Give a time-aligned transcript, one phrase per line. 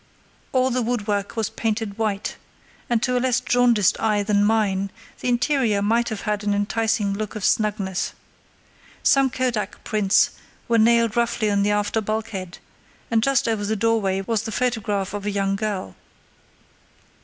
[0.51, 2.35] All the woodwork was painted white,
[2.89, 4.89] and to a less jaundiced eye than mine
[5.19, 8.13] the interior might have had an enticing look of snugness.
[9.03, 10.31] Some Kodak prints
[10.67, 12.57] were nailed roughly on the after bulkhead,
[13.11, 15.95] and just over the doorway was the photograph of a young girl.